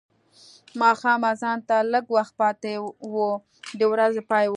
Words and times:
ماښام 0.81 1.19
اذان 1.31 1.59
ته 1.67 1.77
لږ 1.93 2.05
وخت 2.15 2.33
پاتې 2.41 2.73
و 3.13 3.15
د 3.79 3.81
ورځې 3.91 4.21
پای 4.29 4.45
و. 4.47 4.49